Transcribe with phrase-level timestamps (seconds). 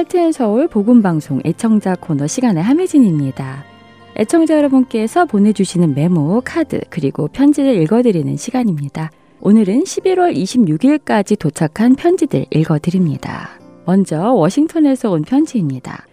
[0.00, 3.64] 할트앤 서울 복음방송 애청자 코너 시간의 함혜진입니다.
[4.16, 9.10] 애청자 여러분께서 보내주시는 메모, 카드, 그리고 편지를 읽어드리는 시간입니다.
[9.42, 13.50] 오늘은 11월 26일까지 도착한 편지들 읽어드립니다.
[13.84, 16.06] 먼저 워싱턴에서 온 편지입니다.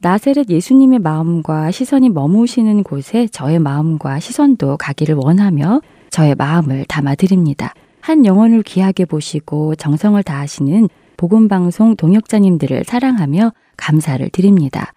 [0.00, 7.74] 나세렛 예수님의 마음과 시선이 머무시는 곳에 저의 마음과 시선도 가기를 원하며 저의 마음을 담아드립니다.
[8.00, 10.88] 한 영혼을 귀하게 보시고 정성을 다하시는
[11.20, 14.94] 복음방송 동역자님들을 사랑하며 감사를 드립니다.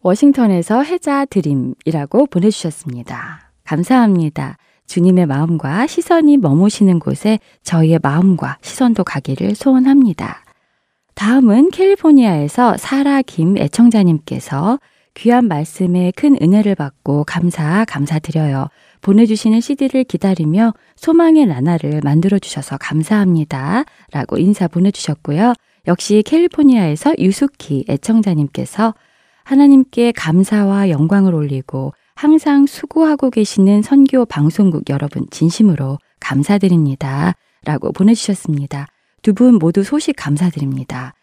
[0.00, 3.50] 워싱턴에서 해자 드림이라고 보내주셨습니다.
[3.64, 4.58] 감사합니다.
[4.86, 10.44] 주님의 마음과 시선이 머무시는 곳에 저희의 마음과 시선도 가기를 소원합니다.
[11.14, 14.78] 다음은 캘리포니아에서 사라 김 애청자님께서
[15.14, 18.68] 귀한 말씀에 큰 은혜를 받고 감사, 감사드려요.
[19.06, 23.84] 보내주시는 CD를 기다리며 소망의 나날을 만들어주셔서 감사합니다.
[24.10, 25.54] 라고 인사 보내주셨고요.
[25.86, 28.94] 역시 캘리포니아에서 유수키 애청자님께서
[29.44, 37.34] 하나님께 감사와 영광을 올리고 항상 수고하고 계시는 선교 방송국 여러분 진심으로 감사드립니다.
[37.64, 38.88] 라고 보내주셨습니다.
[39.22, 41.14] 두 분 모두 소식 감사드립니다.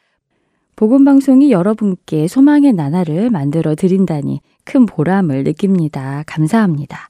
[0.77, 6.23] 복음방송이 여러분께 소망의 나날을 만들어 드린다니 큰 보람을 느낍니다.
[6.25, 7.09] 감사합니다.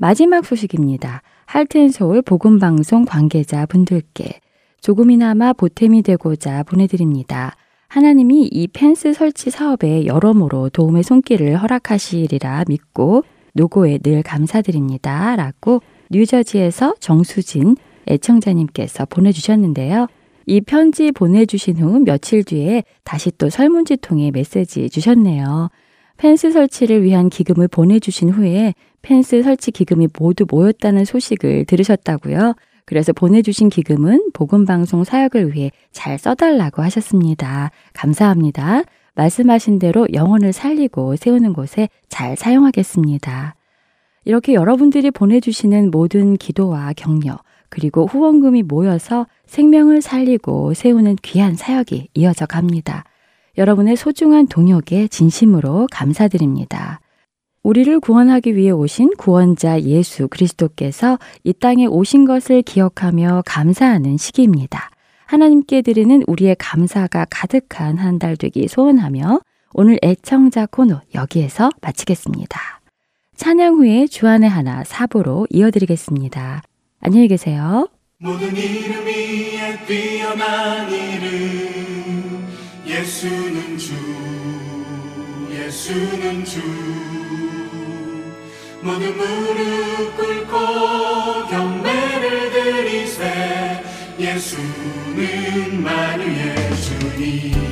[0.00, 1.22] 마지막 소식입니다.
[1.46, 4.38] 할텐서울 복음방송 관계자 분들께
[4.80, 7.56] 조금이나마 보탬이 되고자 보내드립니다.
[7.88, 13.24] 하나님이 이 펜스 설치 사업에 여러모로 도움의 손길을 허락하시리라 믿고
[13.54, 15.34] 노고에 늘 감사드립니다.
[15.34, 20.06] 라고 뉴저지에서 정수진 애청자님께서 보내주셨는데요.
[20.46, 25.70] 이 편지 보내주신 후 며칠 뒤에 다시 또 설문지 통에 메시지 주셨네요.
[26.18, 32.54] 펜스 설치를 위한 기금을 보내주신 후에 펜스 설치 기금이 모두 모였다는 소식을 들으셨다고요.
[32.84, 37.70] 그래서 보내주신 기금은 복음방송 사역을 위해 잘 써달라고 하셨습니다.
[37.92, 38.82] 감사합니다.
[39.14, 43.54] 말씀하신 대로 영혼을 살리고 세우는 곳에 잘 사용하겠습니다.
[44.24, 52.46] 이렇게 여러분들이 보내주시는 모든 기도와 격려, 그리고 후원금이 모여서 생명을 살리고 세우는 귀한 사역이 이어져
[52.46, 53.04] 갑니다.
[53.58, 57.00] 여러분의 소중한 동역에 진심으로 감사드립니다.
[57.64, 64.90] 우리를 구원하기 위해 오신 구원자 예수 그리스도께서 이 땅에 오신 것을 기억하며 감사하는 시기입니다.
[65.26, 69.40] 하나님께 드리는 우리의 감사가 가득한 한 달 되기 소원하며
[69.74, 72.80] 오늘 애청자 코너 여기에서 마치겠습니다.
[73.36, 76.62] 찬양 후에 주안의 하나 사부로 이어드리겠습니다.
[77.00, 77.88] 안녕히 계세요.
[78.18, 82.07] 모든 이름 위에 뛰어난 이름
[82.98, 83.94] 예수는 주
[85.52, 86.60] 예수는 주.
[88.82, 93.84] 모든 무릎 꿇고 경배를 드리세.
[94.18, 97.67] 예수는 만유의 주님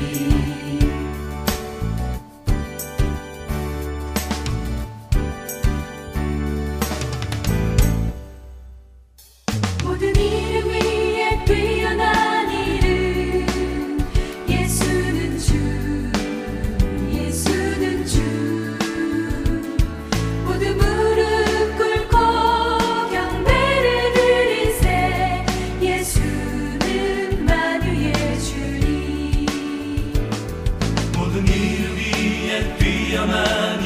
[32.46, 33.85] 전함만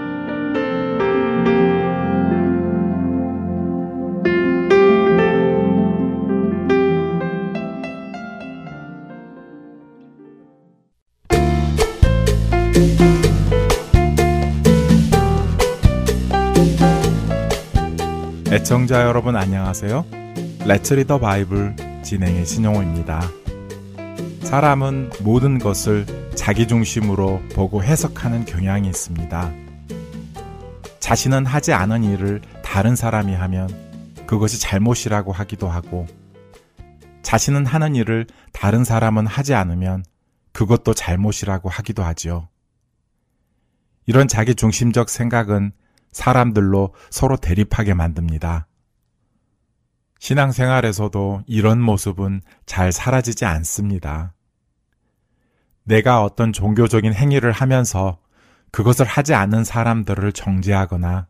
[18.61, 20.05] 애청자 여러분 안녕하세요.
[20.67, 23.19] Let's Read the Bible 진행의 신용호입니다.
[24.43, 26.05] 사람은 모든 것을
[26.35, 29.51] 자기 중심으로 보고 해석하는 경향이 있습니다.
[30.99, 33.67] 자신은 하지 않은 일을 다른 사람이 하면
[34.27, 36.05] 그것이 잘못이라고 하기도 하고,
[37.23, 40.05] 자신은 하는 일을 다른 사람은 하지 않으면
[40.51, 42.47] 그것도 잘못이라고 하기도 하지요.
[44.05, 45.71] 이런 자기 중심적 생각은
[46.11, 48.67] 사람들로 서로 대립하게 만듭니다.
[50.19, 54.33] 신앙생활에서도 이런 모습은 잘 사라지지 않습니다.
[55.83, 58.19] 내가 어떤 종교적인 행위를 하면서
[58.71, 61.27] 그것을 하지 않는 사람들을 정죄하거나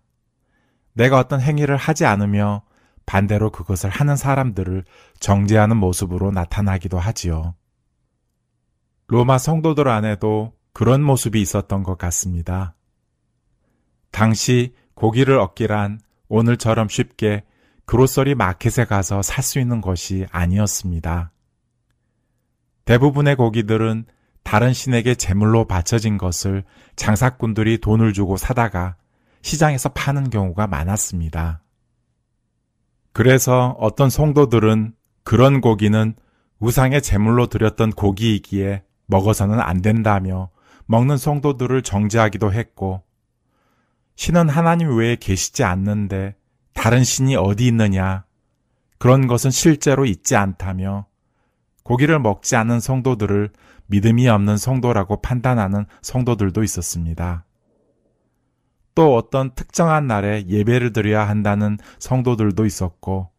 [0.93, 2.63] 내가 어떤 행위를 하지 않으며
[3.05, 4.83] 반대로 그것을 하는 사람들을
[5.19, 7.55] 정죄하는 모습으로 나타나기도 하지요.
[9.07, 12.75] 로마 성도들 안에도 그런 모습이 있었던 것 같습니다.
[14.11, 17.43] 당시 고기를 얻기란 오늘처럼 쉽게
[17.85, 21.31] 그로서리 마켓에 가서 살 수 있는 것이 아니었습니다.
[22.85, 24.05] 대부분의 고기들은
[24.43, 26.63] 다른 신에게 제물로 바쳐진 것을
[26.95, 28.95] 장사꾼들이 돈을 주고 사다가
[29.41, 31.61] 시장에서 파는 경우가 많았습니다.
[33.13, 36.15] 그래서 어떤 성도들은 그런 고기는
[36.59, 40.49] 우상의 제물로 드렸던 고기이기에 먹어서는 안 된다며
[40.85, 43.03] 먹는 성도들을 정죄하기도 했고,
[44.21, 46.35] 신은 하나님 외에 계시지 않는데
[46.75, 48.23] 다른 신이 어디 있느냐?
[48.99, 51.07] 그런 것은 실제로 있지 않다며
[51.81, 53.49] 고기를 먹지 않는 성도들을
[53.87, 57.45] 믿음이 없는 성도라고 판단하는 성도들도 있었습니다.
[58.93, 63.31] 또 어떤 특정한 날에 예배를 드려야 한다는 성도들도 있었고,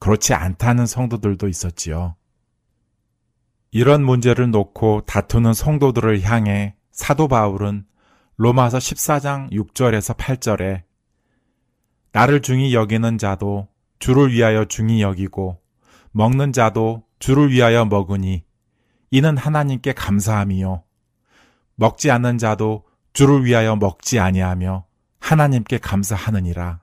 [0.00, 2.16] 그렇지 않다는 성도들도 있었지요.
[3.70, 7.84] 이런 문제를 놓고 다투는 성도들을 향해 사도 바울은
[8.36, 10.82] 로마서 14장 6절에서 8절에
[12.10, 13.68] 나를 중히 여기는 자도
[14.00, 15.60] 주를 위하여 중히 여기고
[16.10, 18.44] 먹는 자도 주를 위하여 먹으니
[19.10, 20.82] 이는 하나님께 감사함이요
[21.76, 24.84] 먹지 않는 자도 주를 위하여 먹지 아니하며
[25.20, 26.80] 하나님께 감사하느니라.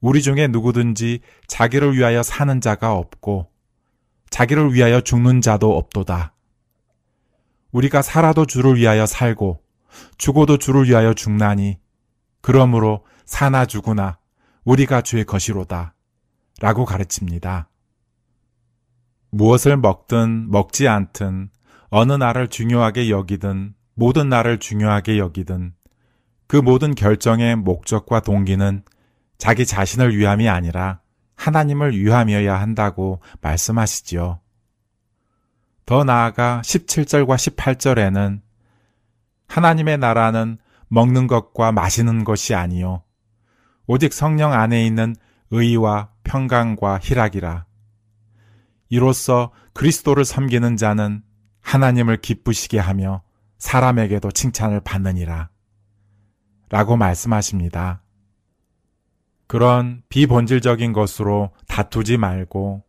[0.00, 3.50] 우리 중에 누구든지 자기를 위하여 사는 자가 없고
[4.30, 6.34] 자기를 위하여 죽는 자도 없도다.
[7.72, 9.62] 우리가 살아도 주를 위하여 살고
[10.18, 11.78] 죽어도 주를 위하여 죽나니
[12.40, 14.18] 그러므로 사나 죽으나
[14.64, 15.94] 우리가 주의 것이로다.
[16.60, 17.68] 라고 가르칩니다.
[19.30, 21.48] 무엇을 먹든 먹지 않든
[21.88, 25.72] 어느 날을 중요하게 여기든 모든 날을 중요하게 여기든
[26.46, 28.82] 그 모든 결정의 목적과 동기는
[29.38, 31.00] 자기 자신을 위함이 아니라
[31.34, 34.40] 하나님을 위함이어야 한다고 말씀하시지요.
[35.86, 38.41] 더 나아가 17절과 18절에는
[39.52, 40.56] 하나님의 나라는
[40.88, 43.02] 먹는 것과 마시는 것이 아니요
[43.86, 45.14] 오직 성령 안에 있는
[45.50, 47.66] 의와 평강과 희락이라.
[48.88, 51.22] 이로써 그리스도를 섬기는 자는
[51.60, 53.22] 하나님을 기쁘시게 하며
[53.58, 55.50] 사람에게도 칭찬을 받느니라.
[56.70, 58.02] 라고 말씀하십니다.
[59.46, 62.84] 그런 비본질적인 것으로 다투지 말고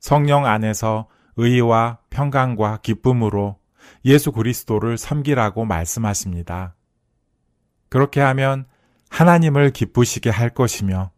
[0.00, 3.58] 성령 안에서 의와 평강과 기쁨으로
[4.04, 6.74] 예수 그리스도를 섬기라고 말씀하십니다.
[7.88, 8.66] 그렇게 하면
[9.10, 11.10] 하나님을 기쁘시게 할 것이며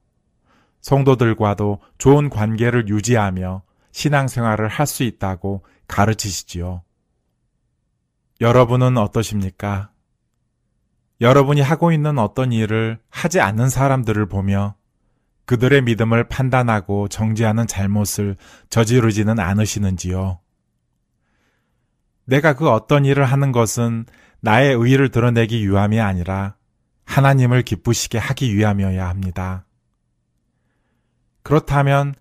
[0.81, 6.83] 성도들과도 좋은 관계를 유지하며 신앙생활을 할 수 있다고 가르치시지요.
[8.41, 9.91] 여러분은 어떠십니까?
[11.21, 14.77] 여러분이 하고 있는 어떤 일을 하지 않는 사람들을 보며
[15.47, 18.37] 그들의 믿음을 판단하고 정지하는 잘못을
[18.71, 20.39] 저지르지는 않으시는지요?
[22.29, 24.05] 내가 그 어떤 일을 하는 것은
[24.41, 26.57] 나의 의의를 드러내기 위함이 아니라
[27.07, 29.65] 하나님을 기쁘시게 하기 위함이어야 합니다.
[31.43, 32.15] 그렇다면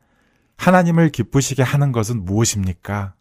[0.55, 3.15] 하나님을 기쁘시게 하는 것은 무엇입니까?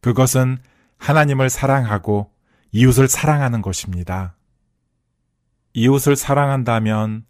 [0.00, 0.58] 그것은
[0.98, 2.30] 하나님을 사랑하고
[2.70, 4.36] 이웃을 사랑하는 것입니다.
[5.72, 7.24] 이웃을 사랑한다면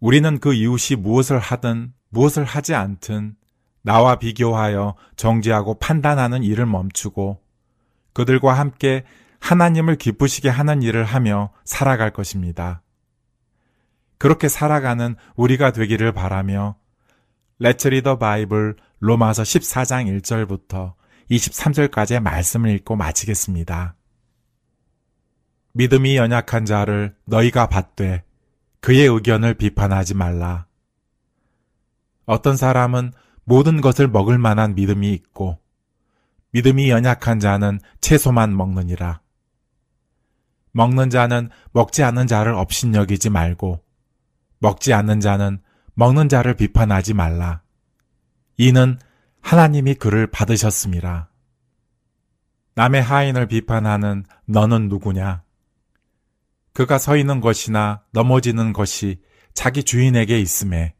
[0.00, 3.36] 우리는 그 이웃이 무엇을 하든 무엇을 하지 않든
[3.82, 7.40] 나와 비교하여 정지하고 판단하는 일을 멈추고
[8.12, 9.04] 그들과 함께
[9.40, 12.82] 하나님을 기쁘시게 하는 일을 하며 살아갈 것입니다.
[14.18, 16.76] 그렇게 살아가는 우리가 되기를 바라며
[17.58, 20.94] 레츠 리더 바이블 로마서 14장 1절부터
[21.30, 23.96] 23절까지의 말씀을 읽고 마치겠습니다.
[25.72, 28.24] 믿음이 연약한 자를 너희가 받되
[28.80, 30.66] 그의 의견을 비판하지 말라.
[32.26, 33.12] 어떤 사람은
[33.44, 35.61] 모든 것을 먹을 만한 믿음이 있고
[36.52, 39.20] 믿음이 연약한 자는 채소만 먹느니라.
[40.72, 43.82] 먹는 자는 먹지 않는 자를 업신여기지 말고
[44.58, 45.60] 먹지 않는 자는
[45.94, 47.62] 먹는 자를 비판하지 말라.
[48.56, 48.98] 이는
[49.40, 51.30] 하나님이 그를 받으셨습니다.
[52.74, 55.42] 남의 하인을 비판하는 너는 누구냐?
[56.72, 59.20] 그가 서 있는 것이나 넘어지는 것이
[59.52, 60.94] 자기 주인에게 있음에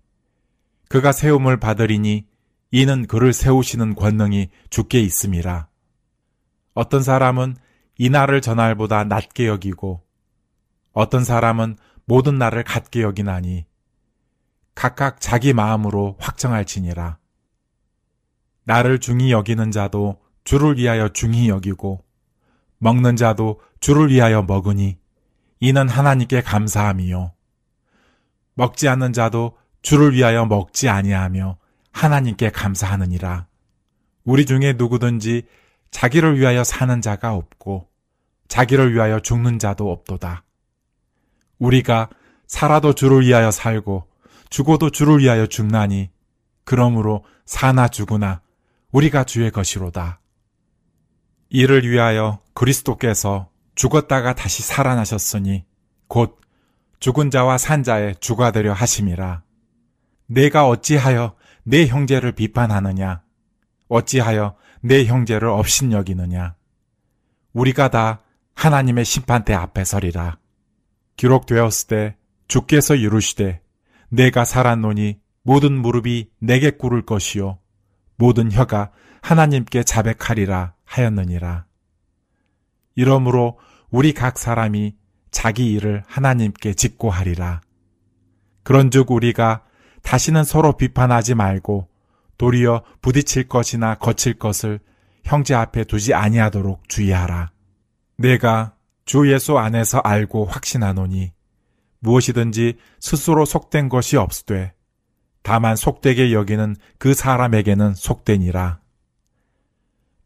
[0.89, 2.27] 그가 세움을 받으리니
[2.73, 5.69] 이는 그를 세우시는 권능이 주께 있음이라.
[6.73, 7.57] 어떤 사람은
[7.99, 10.03] 이 날을 전날보다 낮게 여기고
[10.93, 11.77] 어떤 사람은
[12.07, 13.67] 모든 날을 같게 여기나니
[14.75, 17.19] 각각 자기 마음으로 확정할지니라.
[18.65, 22.03] 나를 중히 여기는 자도 주를 위하여 중히 여기고
[22.79, 24.99] 먹는 자도 주를 위하여 먹으니
[25.61, 27.35] 이는 하나님께 감사함이요.
[28.55, 31.59] 먹지 않는 자도 주를 위하여 먹지 아니하며
[31.93, 33.47] 하나님께 감사하느니라.
[34.25, 35.47] 우리 중에 누구든지
[35.91, 37.89] 자기를 위하여 사는 자가 없고
[38.49, 40.45] 자기를 위하여 죽는 자도 없도다.
[41.59, 42.09] 우리가
[42.47, 44.09] 살아도 주를 위하여 살고
[44.51, 46.11] 죽어도 주를 위하여 죽나니
[46.65, 48.41] 그러므로 사나 죽으나
[48.91, 50.21] 우리가 주의 것이로다.
[51.49, 55.65] 이를 위하여 그리스도께서 죽었다가 다시 살아나셨으니
[56.09, 56.39] 곧
[57.01, 59.43] 죽은 자와 산 자의 주가 되려 하심이라.
[60.27, 61.35] 내가 어찌하여
[61.65, 63.23] 내 형제를 비판하느냐?
[63.89, 66.57] 어찌하여 내 형제를 업신여기느냐?
[67.53, 68.23] 우리가 다
[68.55, 70.39] 하나님의 심판대 앞에 서리라.
[71.17, 72.17] 기록되었을 때
[72.49, 73.61] 주께서 이루시되
[74.09, 77.59] 내가 살았노니 모든 무릎이 내게 꿇을 것이요
[78.17, 81.67] 모든 혀가 하나님께 자백하리라 하였느니라.
[82.95, 83.59] 이러므로
[83.91, 84.97] 우리 각 사람이
[85.31, 87.61] 자기 일을 하나님께 짓고 하리라.
[88.63, 89.65] 그런즉 우리가
[90.03, 91.89] 다시는 서로 비판하지 말고
[92.39, 94.81] 도리어 부딪힐 것이나 거칠 것을
[95.25, 97.53] 형제 앞에 두지 아니하도록 주의하라.
[98.17, 101.33] 내가 주 예수 안에서 알고 확신하노니
[102.01, 104.73] 무엇이든지 스스로 속된 것이 없으되
[105.43, 108.81] 다만 속되게 여기는 그 사람에게는 속되니라.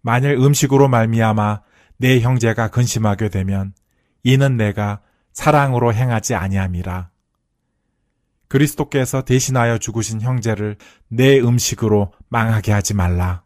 [0.02, 1.62] 만일 음식으로 말미암아
[1.98, 3.74] 내 형제가 근심하게 되면
[4.22, 5.00] 이는 내가
[5.32, 7.10] 사랑으로 행하지 아니함이라.
[8.48, 10.76] 그리스도께서 대신하여 죽으신 형제를
[11.08, 13.42] 내 음식으로 망하게 하지 말라.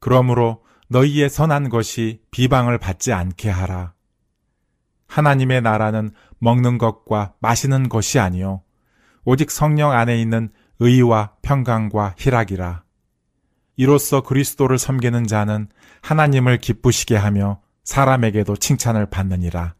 [0.00, 3.94] 그러므로 너희의 선한 것이 비방을 받지 않게 하라.
[5.06, 8.62] 하나님의 나라는 먹는 것과 마시는 것이 아니요
[9.24, 12.84] 오직 성령 안에 있는 의와 평강과 희락이라.
[13.76, 15.68] 이로써 그리스도를 섬기는 자는
[16.02, 19.74] 하나님을 기쁘시게 하며 사람에게도 칭찬을 받느니라.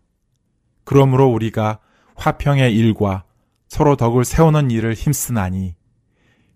[0.84, 1.80] 그러므로 우리가
[2.16, 3.24] 화평의 일과
[3.68, 5.76] 서로 덕을 세우는 일을 힘쓰나니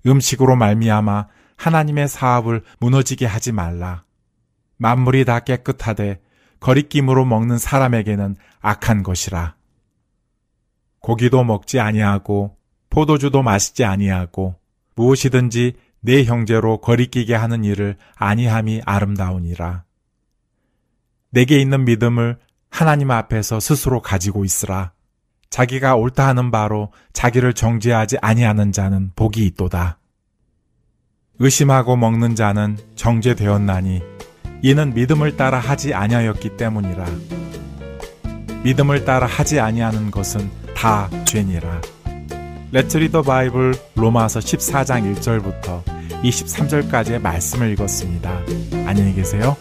[0.07, 4.05] 음식으로 말미암아 하나님의 사업을 무너지게 하지 말라.
[4.79, 6.21] 만물이 다 깨끗하되
[6.59, 9.57] 거리낌으로 먹는 사람에게는 악한 것이라.
[11.01, 12.57] 고기도 먹지 아니하고
[12.91, 14.57] 포도주도 마시지 아니하고
[14.95, 19.85] 무엇이든지 내 형제로 거리끼게 하는 일을 아니함이 아름다우니라.
[21.31, 22.39] 내게 있는 믿음을
[22.71, 24.93] 하나님 앞에서 스스로 가지고 있으라.
[25.53, 29.99] 자기가 옳다 하는 바로 자기를 정죄하지 아니하는 자는 복이 있도다.
[31.39, 34.01] 의심하고 먹는 자는 정죄되었나니
[34.63, 37.05] 이는 믿음을 따라 하지 아니하였기 때문이라.
[38.65, 41.83] 믿음을 따라 하지 아니하는 것은 다 죄니라.
[42.71, 45.83] 레츠 리더 바이블 로마서 14장 1절부터
[46.23, 48.41] 23절까지의 말씀을 읽었습니다.
[48.87, 49.55] 안녕히 계세요.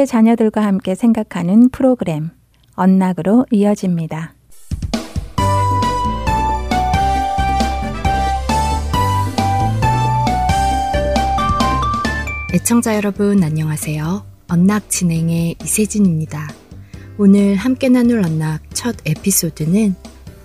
[0.00, 2.30] 10대 자녀들과 함께 생각하는 프로그램
[2.74, 4.34] 언락으로 이어집니다.
[12.54, 14.26] 애청자 여러분 안녕하세요.
[14.48, 16.48] 언락 진행의 이세진입니다.
[17.18, 19.94] 오늘 함께 나눌 언락 첫 에피소드는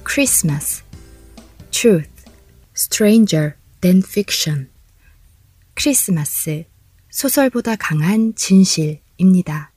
[0.03, 0.83] 크리스마스,
[1.71, 2.09] Truth,
[2.75, 4.69] Stranger than Fiction,
[5.73, 6.65] 크리스마스,
[7.09, 9.71] 소설보다 강한 진실 입니다.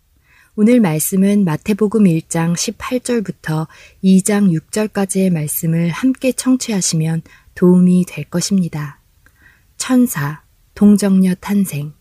[0.57, 3.69] 오늘 말씀은 마태복음 1장 18절부터
[4.03, 7.23] 2장 6절까지의 말씀을 함께 청취하시면
[7.55, 9.01] 도움이 될 것입니다.
[9.77, 10.43] 천사,
[10.75, 11.93] 동정녀 탄생,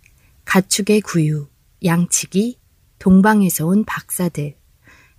[0.46, 1.48] 가축의 구유,
[1.86, 2.58] 양치기,
[3.00, 4.56] 동방에서 온 박사들.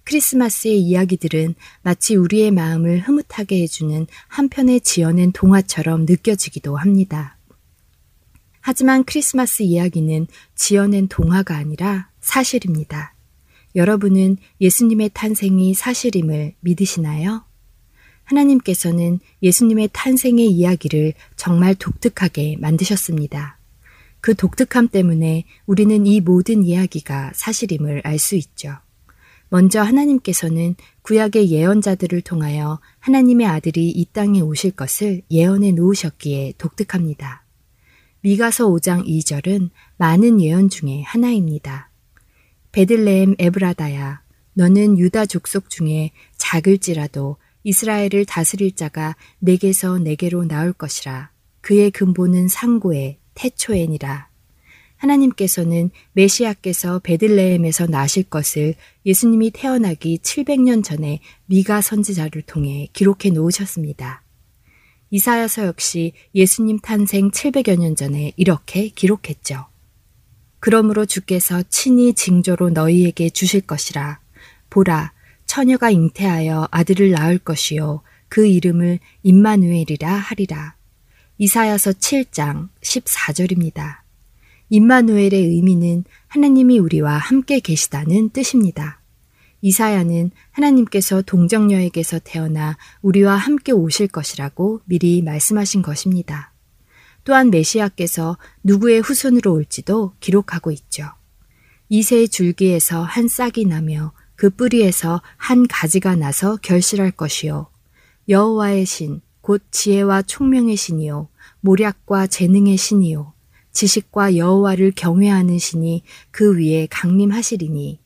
[0.02, 7.37] 크리스마스의 이야기들은 마치 우리의 마음을 흐뭇하게 해주는 한편의 지어낸 동화처럼 느껴지기도 합니다.
[8.60, 13.14] 하지만 크리스마스 이야기는 지어낸 동화가 아니라 사실입니다.
[13.74, 17.44] 여러분은 예수님의 탄생이 사실임을 믿으시나요?
[18.24, 23.58] 하나님께서는 예수님의 탄생의 이야기를 정말 독특하게 만드셨습니다.
[24.20, 28.76] 그 독특함 때문에 우리는 이 모든 이야기가 사실임을 알 수 있죠.
[29.50, 37.44] 먼저 하나님께서는 구약의 예언자들을 통하여 하나님의 아들이 이 땅에 오실 것을 예언해 놓으셨기에 독특합니다.
[38.20, 41.90] 미가서 5장 2절은 많은 예언 중에 하나입니다.
[42.72, 44.22] 베들레헴 에브라다야,
[44.54, 51.30] 너는 유다 족속 중에 작을지라도 이스라엘을 다스릴 자가 내게서 내게로 나올 것이라.
[51.60, 54.28] 그의 근본은 상고에 태초엔이라.
[54.96, 58.74] 하나님께서는 메시아께서 베들레헴에서 나실 것을
[59.06, 64.24] 예수님이 태어나기 700년 전에 미가 선지자를 통해 기록해 놓으셨습니다.
[65.10, 69.66] 이사야서 역시 예수님 탄생 700여 년 전에 이렇게 기록했죠.
[70.60, 74.20] 그러므로 주께서 친히 징조로 너희에게 주실 것이라.
[74.70, 75.12] 보라,
[75.46, 78.02] 처녀가 잉태하여 아들을 낳을 것이요.
[78.28, 80.76] 그 이름을 임마누엘이라 하리라.
[81.38, 84.00] 이사야서 7장 14절입니다.
[84.68, 89.00] 임마누엘의 의미는 하나님이 우리와 함께 계시다는 뜻입니다.
[89.60, 96.52] 이사야는 하나님께서 동정녀에게서 태어나 우리와 함께 오실 것이라고 미리 말씀하신 것입니다.
[97.24, 101.10] 또한 메시아께서 누구의 후손으로 올지도 기록하고 있죠.
[101.88, 107.68] 이세의 줄기에서 한 싹이 나며 그 뿌리에서 한 가지가 나서 결실할 것이요.
[108.28, 111.28] 여호와의 신, 곧 지혜와 총명의 신이요.
[111.60, 113.32] 모략과 재능의 신이요.
[113.72, 118.00] 지식과 여호와를 경외하는 신이 그 위에 강림하시리니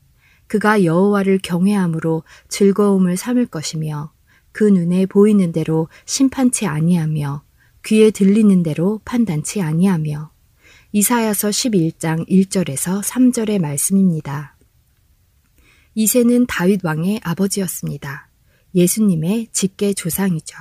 [0.53, 4.13] 그가 여호와를 경외함으로 즐거움을 삼을 것이며
[4.51, 7.43] 그 눈에 보이는 대로 심판치 아니하며
[7.83, 10.31] 귀에 들리는 대로 판단치 아니하며
[10.91, 14.55] 이사야서 11장 1절에서 3절의 말씀입니다.
[15.95, 18.29] 이세는 다윗 왕의 아버지였습니다.
[18.75, 20.55] 예수님의 직계 조상이죠.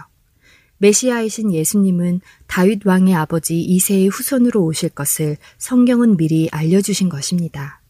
[0.78, 7.81] 메시아이신 예수님은 다윗 왕의 아버지 이세의 후손으로 오실 것을 성경은 미리 알려주신 것입니다.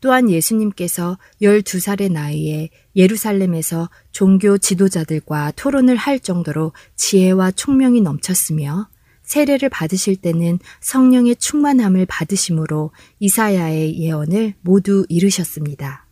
[0.00, 8.88] 또한 예수님께서 12살의 나이에 예루살렘에서 종교 지도자들과 토론을 할 정도로 지혜와 총명이 넘쳤으며
[9.22, 16.06] 세례를 받으실 때는 성령의 충만함을 받으심으로 이사야의 예언을 모두 이루셨습니다.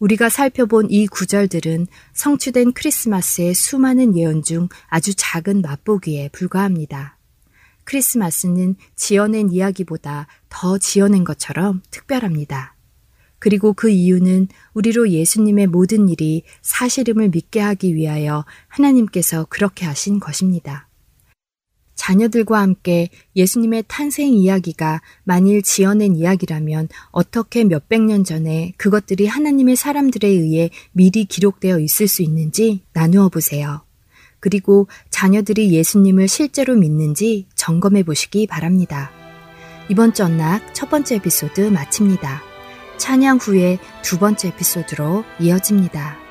[0.00, 7.18] 우리가 살펴본 이 구절들은 성취된 크리스마스의 수많은 예언 중 아주 작은 맛보기에 불과합니다.
[7.84, 12.74] 크리스마스는 지어낸 이야기보다 더 지어낸 것처럼 특별합니다.
[13.42, 20.88] 그리고 그 이유는 우리로 예수님의 모든 일이 사실임을 믿게 하기 위하여 하나님께서 그렇게 하신 것입니다.
[21.96, 30.28] 자녀들과 함께 예수님의 탄생 이야기가 만일 지어낸 이야기라면 어떻게 몇백 년 전에 그것들이 하나님의 사람들에
[30.28, 33.82] 의해 미리 기록되어 있을 수 있는지 나누어 보세요.
[34.38, 39.10] 그리고 자녀들이 예수님을 실제로 믿는지 점검해 보시기 바랍니다.
[39.88, 42.51] 이번 주 언락 첫 번째 에피소드 마칩니다.
[42.98, 46.21] 찬양 후에 두 번째 에피소드로 이어집니다.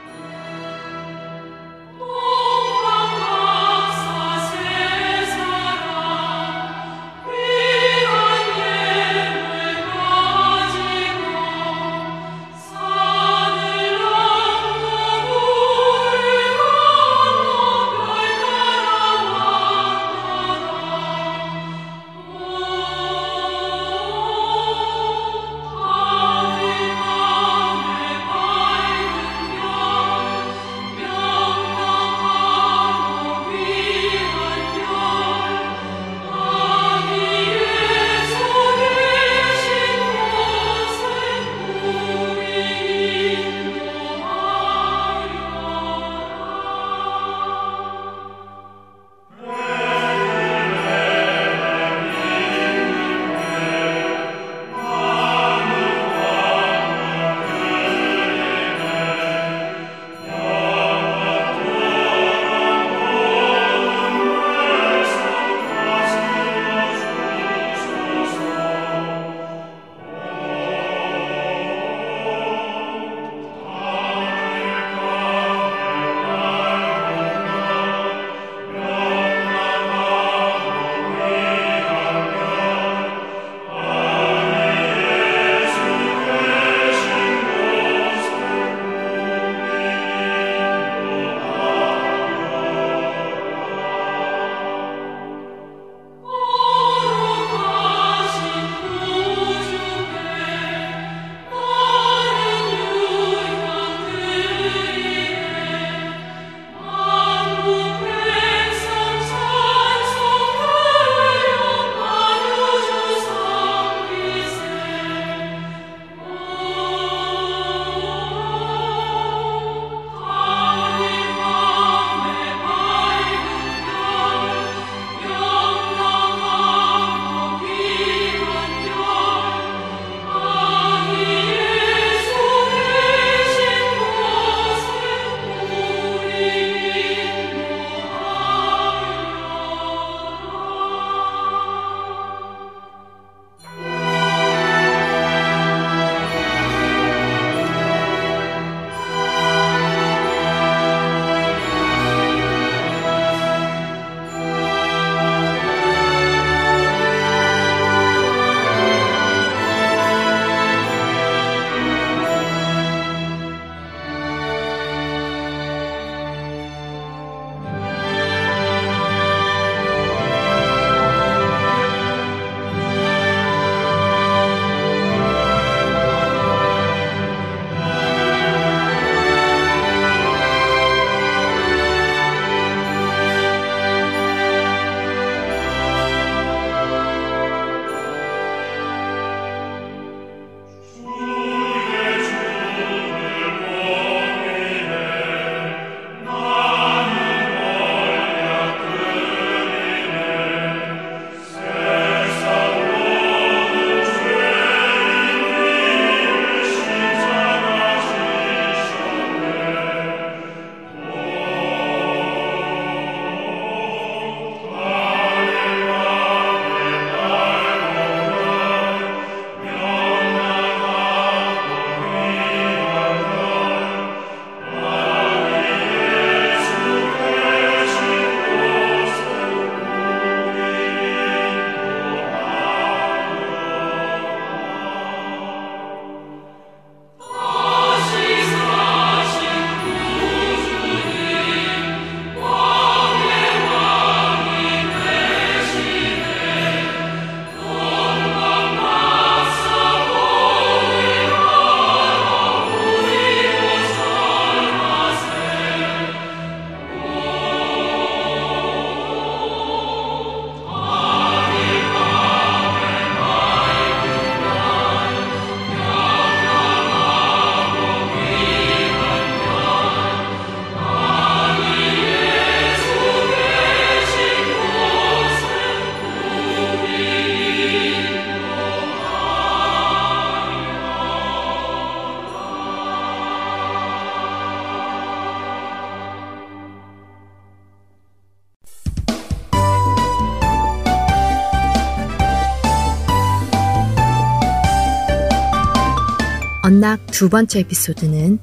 [297.21, 298.39] 두 번째 에피소드는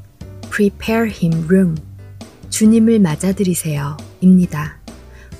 [0.52, 1.74] Prepare Him Room.
[2.48, 3.96] 주님을 맞아들이세요.
[4.20, 4.80] 입니다.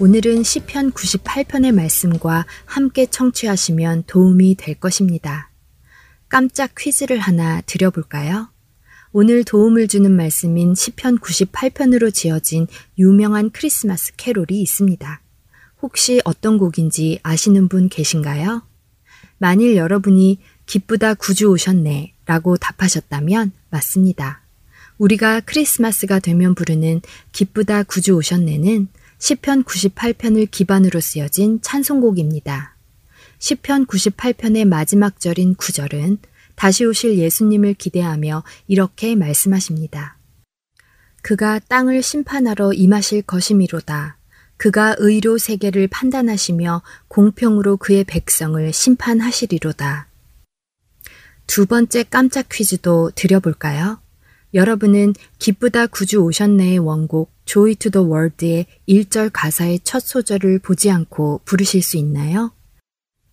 [0.01, 5.53] 오늘은 시편 98편의 말씀과 함께 청취하시면 도움이 될 것입니다.
[6.29, 8.49] 깜짝 퀴즈를 하나 드려볼까요?
[9.13, 12.67] 오늘 도움을 주는 말씀인 시편 98편으로 지어진
[12.99, 15.23] 유명한 크리스마스 캐롤이 있습니다.
[15.81, 18.67] 혹시 어떤 곡인지 아시는 분 계신가요?
[19.39, 24.43] 만일 여러분이 기쁘다 구주 오셨네 라고 답하셨다면 맞습니다.
[24.99, 27.01] 우리가 크리스마스가 되면 부르는
[27.33, 32.77] 기쁘다 구주 오셨네는 시편 98편을 기반으로 쓰여진 찬송곡입니다.
[33.39, 36.19] 시편 98편의 마지막 절인 9절은
[36.55, 40.19] 다시 오실 예수님을 기대하며 이렇게 말씀하십니다.
[41.23, 44.19] 그가 땅을 심판하러 임하실 것이미로다.
[44.59, 50.09] 그가 의로 세계를 판단하시며 공평으로 그의 백성을 심판하시리로다.
[51.49, 53.99] 두 번째 깜짝 퀴즈도 드려볼까요?
[54.53, 61.41] 여러분은 기쁘다 구주 오셨네의 원곡 Joy to the World의 1절 가사의 첫 소절을 보지 않고
[61.47, 62.53] 부르실 수 있나요?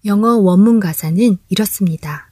[0.06, 2.32] 영어 원문 가사는 이렇습니다.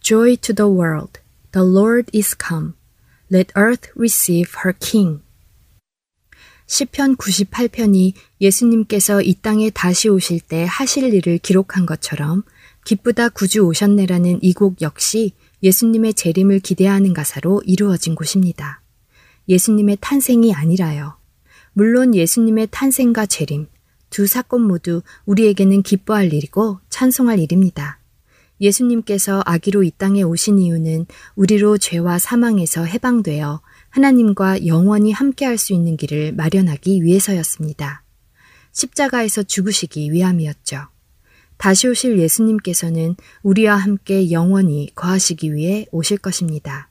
[0.00, 1.20] Joy to the world,
[1.52, 2.72] the Lord is come.
[3.32, 5.22] Let earth receive her king.
[6.66, 12.42] 시편 98편이 예수님께서 이 땅에 다시 오실 때 하실 일을 기록한 것처럼
[12.88, 18.80] 기쁘다 구주 오셨네라는 이 곡 역시 예수님의 재림을 기대하는 가사로 이루어진 곳입니다.
[19.46, 21.18] 예수님의 탄생이 아니라요.
[21.74, 23.66] 물론 예수님의 탄생과 재림,
[24.08, 28.00] 두 사건 모두 우리에게는 기뻐할 일이고 찬송할 일입니다.
[28.58, 31.04] 예수님께서 아기로 이 땅에 오신 이유는
[31.36, 38.02] 우리로 죄와 사망에서 해방되어 하나님과 영원히 함께할 수 있는 길을 마련하기 위해서였습니다.
[38.72, 40.88] 십자가에서 죽으시기 위함이었죠.
[41.58, 46.88] 다시 오실 예수님께서는 우리와 함께 영원히 거하시기 위해 오실 것입니다.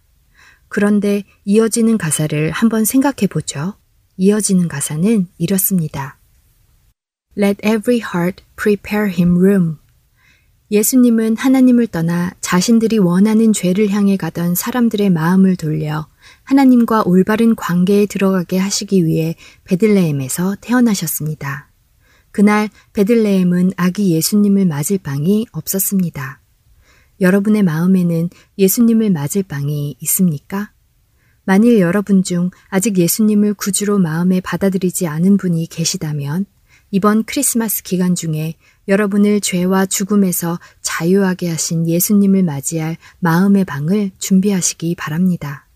[0.68, 3.74] 그런데 이어지는 가사를 한번 생각해 보죠.
[4.18, 6.18] 이어지는 가사는 이렇습니다.
[7.38, 9.78] Let every heart prepare him room.
[10.70, 16.08] 예수님은 하나님을 떠나 자신들이 원하는 죄를 향해 가던 사람들의 마음을 돌려
[16.44, 21.67] 하나님과 올바른 관계에 들어가게 하시기 위해 베들레헴에서 태어나셨습니다.
[22.38, 26.40] 그날 베들레헴은 아기 예수님을 맞을 방이 없었습니다.
[27.20, 30.72] 여러분의 마음에는 예수님을 맞을 방이 있습니까?
[31.46, 36.46] 만일 여러분 중 아직 예수님을 구주로 마음에 받아들이지 않은 분이 계시다면
[36.92, 38.54] 이번 크리스마스 기간 중에
[38.88, 45.68] 여러분을 죄와 죽음에서 자유하게 하신 예수님을 맞이할 마음의 방을 준비하시기 바랍니다.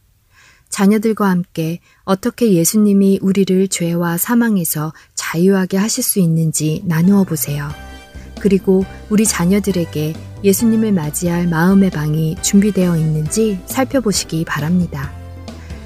[0.71, 4.93] 자녀들과 함께 어떻게 예수님이 우리를 죄와 사망에서
[5.32, 7.70] 자유하게 하실 수 있는지 나누어 보세요.
[8.41, 10.13] 그리고 우리 자녀들에게
[10.44, 15.13] 예수님을 맞이할 마음의 방이 준비되어 있는지 살펴보시기 바랍니다.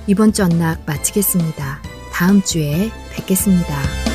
[0.07, 1.81] 이번 주 언락 마치겠습니다.
[2.11, 4.14] 다음 주에 뵙겠습니다.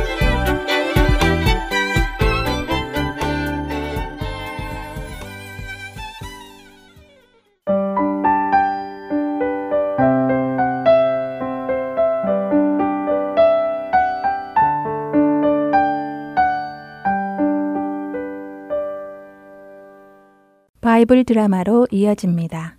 [21.11, 22.77] 바이블 드라마로 이어집니다.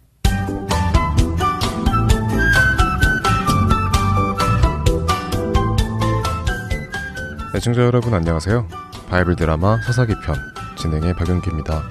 [7.55, 8.67] 애청자 여러분 안녕하세요.
[9.11, 10.35] 바이블 드라마 사사기 편
[10.79, 11.83] 진행의 박영기입니다.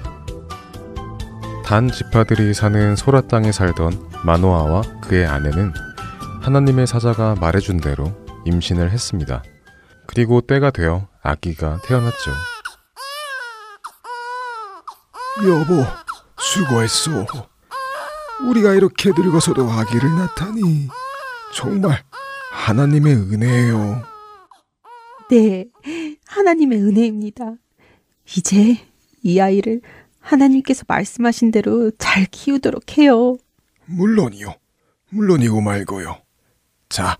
[1.64, 3.92] 단 지파들이 사는 소라 땅에 살던
[4.24, 5.72] 마노아와 그의 아내는
[6.40, 8.12] 하나님의 사자가 말해준 대로
[8.46, 9.44] 임신을 했습니다.
[10.08, 12.32] 그리고 때가 되어 아기가 태어났죠.
[15.48, 15.84] 여보,
[16.42, 17.26] 수고했소.
[18.48, 20.88] 우리가 이렇게 늙어서도 아기를 낳다니
[21.54, 22.02] 정말
[22.50, 24.02] 하나님의 은혜예요.
[25.30, 25.66] 네,
[26.26, 27.54] 하나님의 은혜입니다.
[28.36, 28.78] 이제
[29.22, 29.80] 이 아이를
[30.20, 33.36] 하나님께서 말씀하신 대로 잘 키우도록 해요.
[33.86, 34.54] 물론이요.
[35.10, 36.20] 물론이고 말고요.
[36.88, 37.16] 자,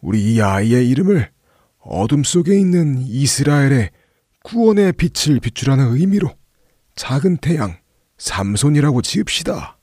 [0.00, 1.30] 우리 이 아이의 이름을
[1.80, 3.90] 어둠 속에 있는 이스라엘의
[4.44, 6.30] 구원의 빛을 비추라는 의미로
[6.94, 7.79] 작은 태양
[8.20, 9.78] 삼손이라고 지읍시다.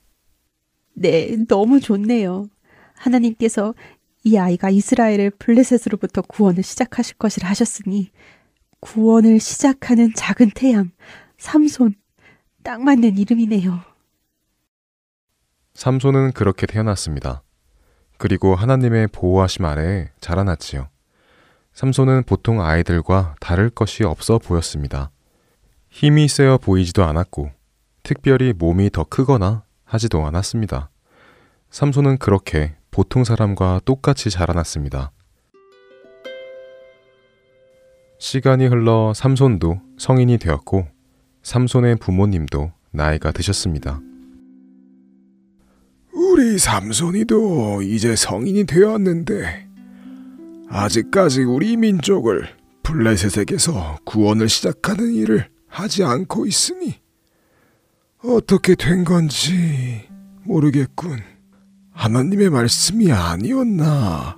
[0.94, 2.48] 네, 너무 좋네요.
[2.94, 3.74] 하나님께서
[4.22, 8.10] 이 아이가 이스라엘을 블레셋으로부터 구원을 시작하실 것이라 하셨으니
[8.80, 10.92] 구원을 시작하는 작은 태양
[11.38, 11.94] 삼손
[12.62, 13.80] 딱 맞는 이름이네요.
[15.74, 17.42] 삼손은 그렇게 태어났습니다.
[18.18, 20.88] 그리고 하나님의 보호하심 아래 자라났지요.
[21.72, 25.10] 삼손은 보통 아이들과 다를 것이 없어 보였습니다.
[25.90, 27.57] 힘이 세어 보이지도 않았고
[28.08, 30.88] 특별히 몸이 더 크거나 하지도 않았습니다.
[31.68, 35.12] 삼손은 그렇게 보통 사람과 똑같이 자라났습니다.
[38.18, 40.88] 시간이 흘러 삼손도 성인이 되었고
[41.42, 44.00] 삼손의 부모님도 나이가 드셨습니다.
[46.14, 49.68] 우리 삼손이도 이제 성인이 되었는데
[50.70, 57.06] 아직까지 우리 민족을 블레셋에게서 구원을 시작하는 일을 하지 않고 있으니
[58.22, 60.08] 어떻게 된 건지
[60.44, 61.20] 모르겠군.
[61.92, 64.36] 하나님의 말씀이 아니었나?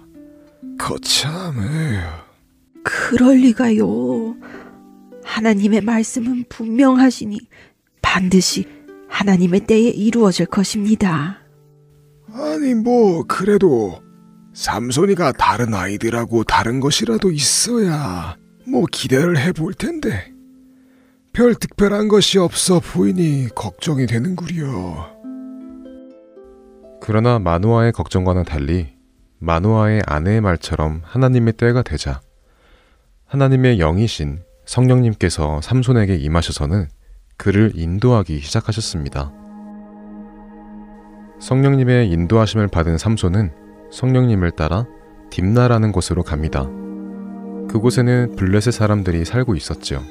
[0.79, 2.01] 거참, 에휴.
[2.83, 4.37] 그럴 리가요.
[5.25, 7.39] 하나님의 말씀은 분명하시니
[8.03, 8.67] 반드시
[9.09, 11.39] 하나님의 때에 이루어질 것입니다.
[12.33, 14.03] 아니 뭐 그래도
[14.55, 20.33] 삼손이가 다른 아이들하고 다른 것이라도 있어야 뭐 기대를 해볼 텐데
[21.33, 25.09] 별 특별한 것이 없어 보이니 걱정이 되는구려.
[27.01, 28.95] 그러나 마누아의 걱정과는 달리
[29.39, 32.21] 마누아의 아내의 말처럼 하나님의 때가 되자
[33.27, 36.89] 하나님의 영이신 성령님께서 삼손에게 임하셔서는
[37.37, 39.33] 그를 인도하기 시작하셨습니다.
[41.39, 43.53] 성령님의 인도하심을 받은 삼손은
[43.93, 44.85] 성령님을 따라
[45.31, 46.65] 딥나라는 곳으로 갑니다.
[47.69, 50.03] 그곳에는 블레셋 사람들이 살고 있었죠.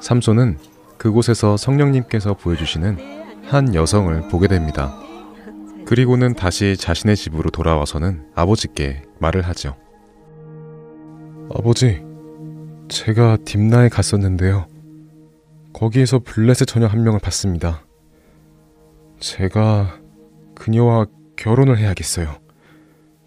[0.00, 0.58] 삼손은
[0.96, 4.98] 그곳에서 성령님께서 보여주시는 한 여성을 보게 됩니다.
[5.86, 9.76] 그리고는 다시 자신의 집으로 돌아와서는 아버지께 말을 하죠.
[11.54, 12.02] 아버지,
[12.88, 14.66] 제가 딥나에 갔었는데요.
[15.72, 17.84] 거기에서 블레셋 처녀 한 명을 봤습니다.
[19.20, 19.98] 제가
[20.54, 22.36] 그녀와 결혼을 해야겠어요.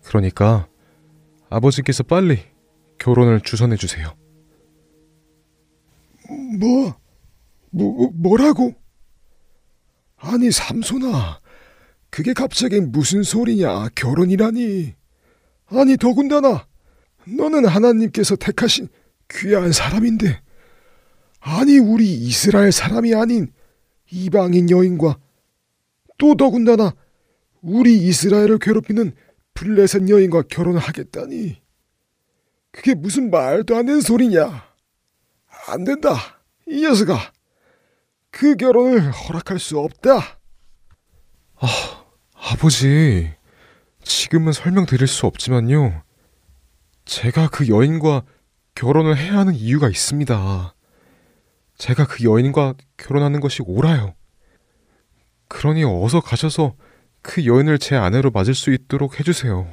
[0.04, 0.68] 그러니까
[1.50, 2.40] 아버지께서 빨리
[3.00, 4.14] 결혼을 주선해 주세요.
[6.32, 6.96] 뭐?
[7.70, 8.74] 뭐, 뭐라고?
[10.18, 11.40] 아니, 삼손아.
[12.10, 13.90] 그게 갑자기 무슨 소리냐?
[13.96, 14.94] 결혼이라니.
[15.68, 16.68] 아니, 더군다나.
[17.26, 18.90] 너는 하나님께서 택하신
[19.30, 20.42] 귀한 사람인데.
[21.40, 23.52] 아니, 우리 이스라엘 사람이 아닌
[24.12, 25.18] 이방인 여인과
[26.18, 26.94] 또 더군다나
[27.62, 29.14] 우리 이스라엘을 괴롭히는
[29.54, 31.62] 블레셋 여인과 결혼하겠다니.
[32.72, 34.71] 그게 무슨 말도 안 되는 소리냐?
[35.72, 36.16] 안 된다.
[36.68, 37.32] 이 녀석아.
[38.30, 40.40] 그 결혼을 허락할 수 없다.
[41.56, 43.32] 아, 아버지.
[44.04, 46.04] 지금은 설명드릴 수 없지만요.
[47.06, 48.24] 제가 그 여인과
[48.76, 50.76] 결혼을 해야 하는 이유가 있습니다.
[51.78, 54.16] 제가 그 여인과 결혼하는 것이 옳아요.
[55.48, 56.76] 그러니 어서 가셔서
[57.22, 59.68] 그 여인을 제 아내로 맞을 수 있도록 해주세요.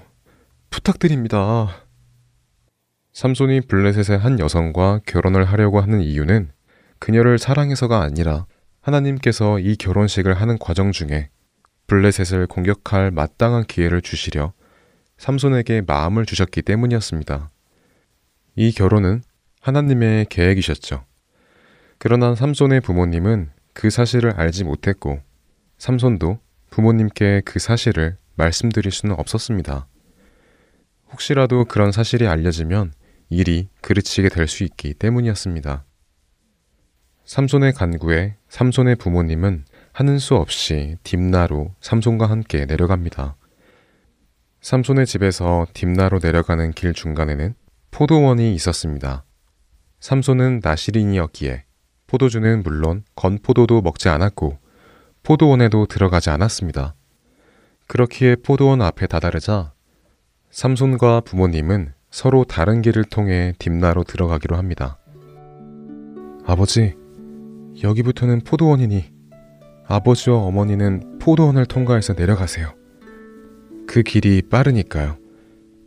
[0.70, 1.87] 부탁드립니다.
[3.18, 6.52] 삼손이 블레셋의 한 여성과 결혼을 하려고 하는 이유는
[7.00, 8.46] 그녀를 사랑해서가 아니라
[8.80, 11.28] 하나님께서 이 결혼식을 하는 과정 중에
[11.88, 14.52] 블레셋을 공격할 마땅한 기회를 주시려
[15.16, 17.50] 삼손에게 마음을 주셨기 때문이었습니다.
[18.54, 19.22] 이 결혼은
[19.62, 21.04] 하나님의 계획이셨죠.
[21.98, 25.20] 그러나 삼손의 부모님은 그 사실을 알지 못했고
[25.78, 26.38] 삼손도
[26.70, 29.88] 부모님께 그 사실을 말씀드릴 수는 없었습니다.
[31.10, 32.92] 혹시라도 그런 사실이 알려지면
[33.28, 35.84] 일이 그르치게 될 수 있기 때문이었습니다.
[37.24, 43.36] 삼손의 간구에 삼손의 부모님은 하는 수 없이 딥나로 삼손과 함께 내려갑니다.
[44.62, 47.54] 삼손의 집에서 딥나로 내려가는 길 중간에는
[47.90, 49.24] 포도원이 있었습니다.
[50.00, 51.64] 삼손은 나시린이었기에
[52.06, 54.58] 포도주는 물론 건포도도 먹지 않았고
[55.22, 56.94] 포도원에도 들어가지 않았습니다.
[57.88, 59.72] 그렇기에 포도원 앞에 다다르자
[60.50, 64.98] 삼손과 부모님은 서로 다른 길을 통해 딥나로 들어가기로 합니다.
[66.46, 66.94] 아버지,
[67.82, 69.12] 여기부터는 포도원이니
[69.86, 72.74] 아버지와 어머니는 포도원을 통과해서 내려가세요.
[73.86, 75.16] 그 길이 빠르니까요.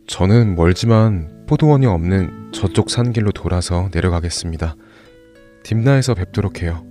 [0.06, 4.76] 저는 멀지만 포도원이 없는 저쪽 산길로 돌아서 내려가겠습니다.
[5.62, 6.84] 딥나에서 뵙도록 해요.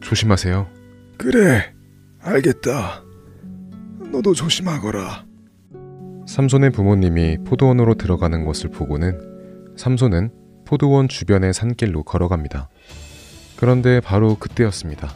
[0.00, 0.68] 조심하세요.
[1.18, 1.72] 그래,
[2.20, 3.02] 알겠다.
[4.10, 5.29] 너도 조심하거라.
[6.30, 10.30] 삼손의 부모님이 포도원으로 들어가는 것을 보고는 삼손은
[10.64, 12.68] 포도원 주변의 산길로 걸어갑니다.
[13.56, 15.08] 그런데 바로 그때였습니다.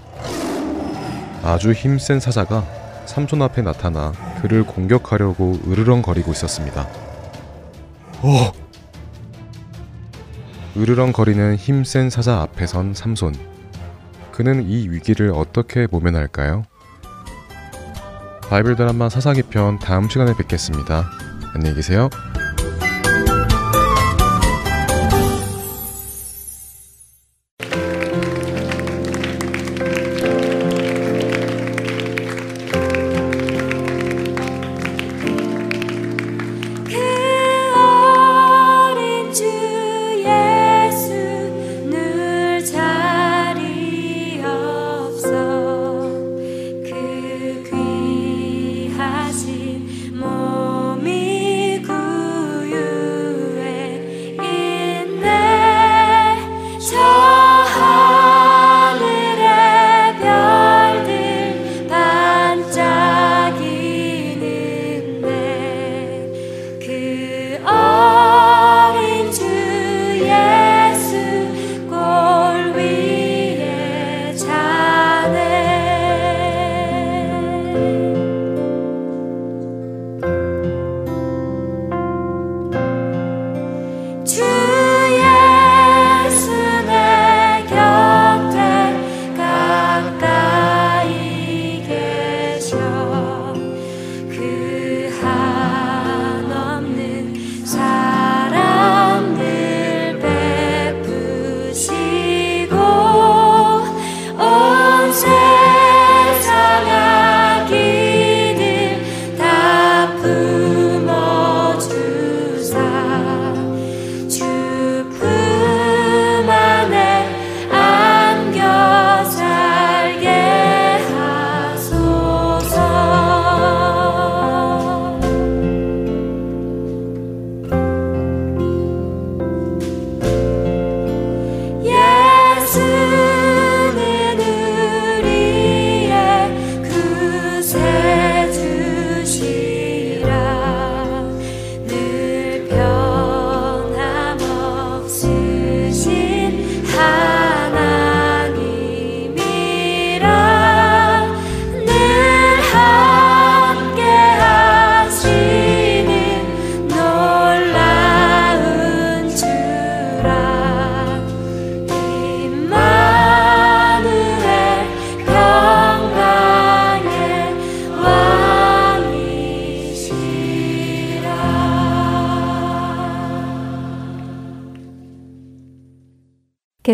[1.45, 2.67] 아주 힘센 사자가
[3.07, 4.11] 삼손 앞에 나타나
[4.43, 6.89] 그를 공격하려고 으르렁거리고 있었습니다.
[8.23, 8.53] 어,
[10.77, 13.35] 으르렁거리는 힘센 사자 앞에 선 삼손.
[14.33, 16.65] 그는 이 위기를 어떻게 모면할까요?
[18.49, 21.11] 바이블 드라마 사사기 편 다음 시간에 뵙겠습니다.
[21.55, 22.09] 안녕히 계세요.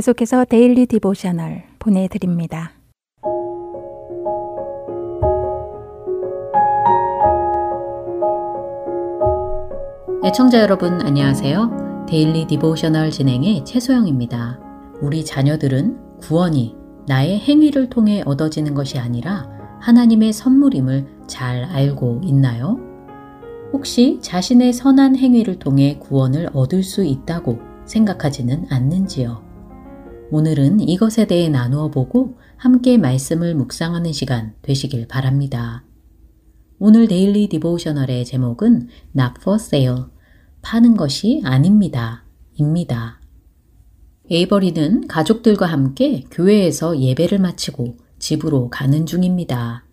[0.00, 2.72] 계속해서 Daily Devotional 보내드립니다.
[10.24, 12.06] 애청자 여러분 안녕하세요.
[12.08, 14.58] Daily Devotional 진행의 최소영입니다.
[15.02, 16.74] 우리 자녀들은 구원이
[17.06, 19.50] 나의 행위를 통해 얻어지는 것이 아니라
[19.82, 22.78] 하나님의 선물임을 잘 알고 있나요?
[23.74, 29.49] 혹시 자신의 선한 행위를 통해 구원을 얻을 수 있다고 생각하지는 않는지요?
[30.32, 35.82] 오늘은 이것에 대해 나누어 보고 함께 말씀을 묵상하는 시간 되시길 바랍니다.
[36.78, 40.04] 오늘 Daily Devotional의 제목은 Not for sale.
[40.62, 42.24] 파는 것이 아닙니다.
[42.54, 43.20] 입니다.
[44.30, 49.84] 에이버리는 가족들과 함께 교회에서 예배를 마치고 집으로 가는 중입니다.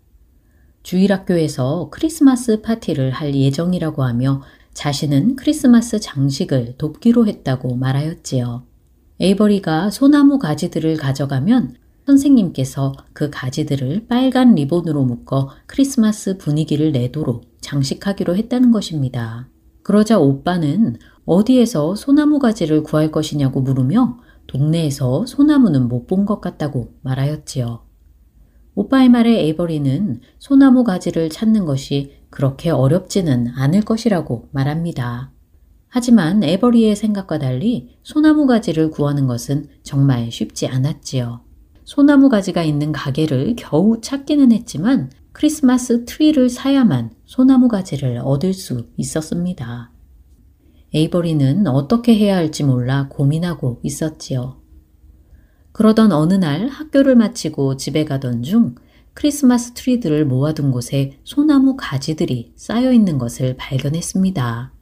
[0.83, 4.43] 주일학교에서 크리스마스 파티를 할 예정이라고 하며
[4.75, 8.76] 자신은 크리스마스 장식을 돕기로 했다고 말하였지요.
[9.19, 18.71] 에이버리가 소나무 가지들을 가져가면 선생님께서 그 가지들을 빨간 리본으로 묶어 크리스마스 분위기를 내도록 장식하기로 했다는
[18.71, 19.49] 것입니다.
[19.83, 27.81] 그러자 오빠는 어디에서 소나무 가지를 구할 것이냐고 물으며 동네에서 소나무는 못 본 것 같다고 말하였지요.
[28.75, 35.31] 오빠의 말에 에이버리는 소나무 가지를 찾는 것이 그렇게 어렵지는 않을 것이라고 말합니다.
[35.89, 41.41] 하지만 에이버리의 생각과 달리 소나무 가지를 구하는 것은 정말 쉽지 않았지요.
[41.85, 49.91] 소나무 가지가 있는 가게를 겨우 찾기는 했지만 크리스마스 트리를 사야만 소나무 가지를 얻을 수 있었습니다.
[50.93, 54.61] 에이버리는 어떻게 해야 할지 몰라 고민하고 있었지요.
[55.71, 58.75] 그러던 어느 날 학교를 마치고 집에 가던 중
[59.13, 64.76] 크리스마스 트리들을 모아둔 곳에 소나무 가지들이 쌓여 있는 것을 발견했습니다.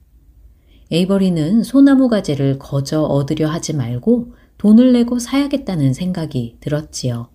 [0.96, 7.28] 에이버리는 소나무 가지를 거저 얻으려 하지 말고 돈을 내고 사야겠다는 생각이 들었지요.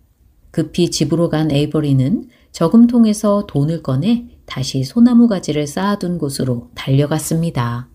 [0.50, 7.90] 급히 집으로 간 에이버리는 저금통에서 돈을 꺼내 다시 소나무 가지를 쌓아둔 곳으로 달려갔습니다.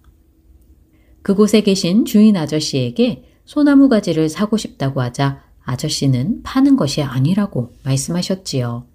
[1.24, 8.86] 그곳에 계신 주인 아저씨에게 소나무 가지를 사고 싶다고 하자 아저씨는 파는 것이 아니라고 말씀하셨지요.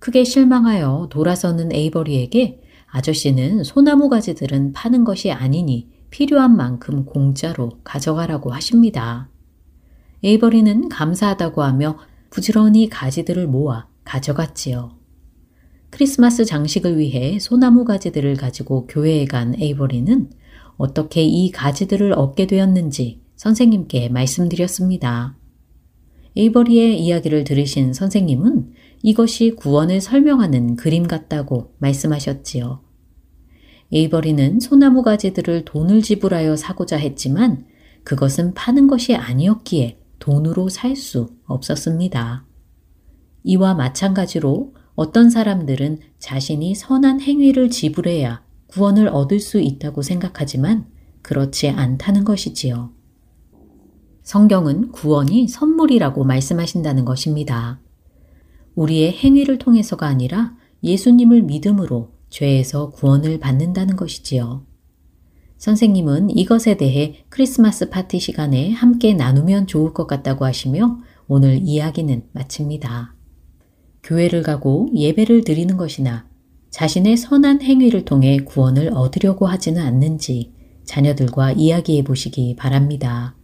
[0.00, 2.60] 크게 실망하여 돌아서는 에이버리에게
[2.90, 9.28] 아저씨는 소나무 가지들은 파는 것이 아니니 필요한 만큼 공짜로 가져가라고 하십니다.
[10.22, 11.98] 에이버리는 감사하다고 하며
[12.30, 14.96] 부지런히 가지들을 모아 가져갔지요.
[15.90, 20.30] 크리스마스 장식을 위해 소나무 가지들을 가지고 교회에 간 에이버리는
[20.76, 25.36] 어떻게 이 가지들을 얻게 되었는지 선생님께 말씀드렸습니다.
[26.36, 28.72] 에이버리의 이야기를 들으신 선생님은
[29.02, 32.82] 이것이 구원을 설명하는 그림 같다고 말씀하셨지요.
[33.92, 37.66] 에이버리는 소나무 가지들을 돈을 지불하여 사고자 했지만
[38.04, 42.44] 그것은 파는 것이 아니었기에 돈으로 살 수 없었습니다.
[43.44, 50.86] 이와 마찬가지로 어떤 사람들은 자신이 선한 행위를 지불해야 구원을 얻을 수 있다고 생각하지만
[51.22, 52.92] 그렇지 않다는 것이지요.
[54.22, 57.80] 성경은 구원이 선물이라고 말씀하신다는 것입니다.
[58.78, 60.54] 우리의 행위를 통해서가 아니라
[60.84, 64.64] 예수님을 믿음으로 죄에서 구원을 받는다는 것이지요.
[65.56, 73.16] 선생님은 이것에 대해 크리스마스 파티 시간에 함께 나누면 좋을 것 같다고 하시며 오늘 이야기는 마칩니다.
[74.04, 76.28] 교회를 가고 예배를 드리는 것이나
[76.70, 80.54] 자신의 선한 행위를 통해 구원을 얻으려고 하지는 않는지
[80.84, 83.34] 자녀들과 이야기해 보시기 바랍니다.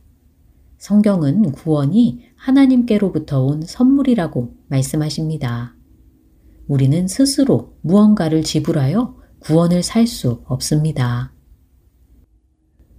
[0.78, 5.74] 성경은 구원이 하나님께로부터 온 선물이라고 말씀하십니다.
[6.68, 11.32] 우리는 스스로 무언가를 지불하여 구원을 살 수 없습니다.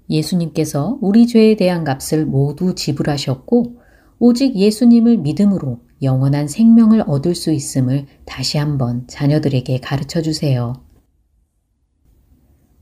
[0.09, 3.81] 예수님께서 우리 죄에 대한 값을 모두 지불하셨고,
[4.17, 10.73] 오직 예수님을 믿음으로 영원한 생명을 얻을 수 있음을 다시 한번 자녀들에게 가르쳐 주세요.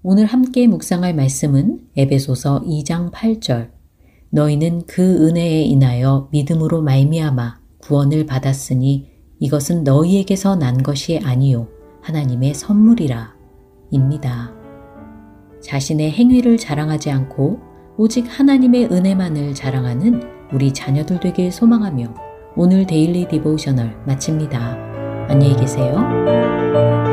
[0.01, 3.72] 오늘 함께 묵상할 말씀은 에베소서 2장 8절.
[4.33, 9.07] 너희는 그 은혜에 인하여 믿음으로 말미암아 구원을 받았으니
[9.39, 11.67] 이것은 너희에게서 난 것이 아니요
[12.01, 13.35] 하나님의 선물이라
[13.91, 14.51] 입니다.
[15.61, 17.59] 자신의 행위를 자랑하지 않고
[17.95, 22.15] 오직 하나님의 은혜만을 자랑하는 우리 자녀들 되길 소망하며
[22.55, 25.27] 오늘 Daily Devotional 마칩니다.
[25.29, 27.12] 안녕히 계세요.